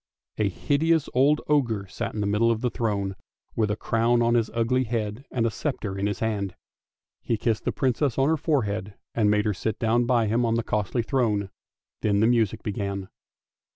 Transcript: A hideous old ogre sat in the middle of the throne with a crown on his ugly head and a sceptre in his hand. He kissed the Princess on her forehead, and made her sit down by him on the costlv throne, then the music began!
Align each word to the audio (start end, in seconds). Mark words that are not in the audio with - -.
A 0.39 0.49
hideous 0.49 1.09
old 1.13 1.41
ogre 1.47 1.85
sat 1.87 2.15
in 2.15 2.21
the 2.21 2.25
middle 2.25 2.49
of 2.49 2.61
the 2.61 2.71
throne 2.71 3.15
with 3.55 3.69
a 3.69 3.75
crown 3.75 4.19
on 4.23 4.33
his 4.33 4.49
ugly 4.51 4.85
head 4.85 5.25
and 5.29 5.45
a 5.45 5.51
sceptre 5.51 5.95
in 5.95 6.07
his 6.07 6.21
hand. 6.21 6.55
He 7.21 7.37
kissed 7.37 7.65
the 7.65 7.71
Princess 7.71 8.17
on 8.17 8.27
her 8.27 8.35
forehead, 8.35 8.95
and 9.13 9.29
made 9.29 9.45
her 9.45 9.53
sit 9.53 9.77
down 9.77 10.07
by 10.07 10.25
him 10.25 10.43
on 10.43 10.55
the 10.55 10.63
costlv 10.63 11.05
throne, 11.05 11.51
then 12.01 12.19
the 12.19 12.25
music 12.25 12.63
began! 12.63 13.09